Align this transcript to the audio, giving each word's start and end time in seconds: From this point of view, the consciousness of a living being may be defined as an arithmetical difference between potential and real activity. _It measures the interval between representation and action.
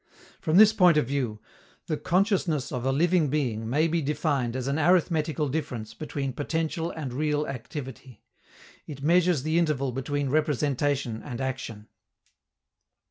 From 0.39 0.57
this 0.57 0.73
point 0.73 0.97
of 0.97 1.05
view, 1.05 1.39
the 1.85 1.95
consciousness 1.95 2.71
of 2.71 2.85
a 2.85 2.91
living 2.91 3.27
being 3.29 3.69
may 3.69 3.87
be 3.87 4.01
defined 4.01 4.55
as 4.55 4.65
an 4.65 4.79
arithmetical 4.79 5.47
difference 5.47 5.93
between 5.93 6.33
potential 6.33 6.89
and 6.89 7.13
real 7.13 7.45
activity. 7.45 8.23
_It 8.89 9.03
measures 9.03 9.43
the 9.43 9.59
interval 9.59 9.91
between 9.91 10.29
representation 10.31 11.21
and 11.21 11.39
action. 11.39 11.87